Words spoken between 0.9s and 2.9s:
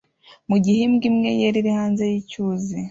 imwe yera iri hanze yicyuzi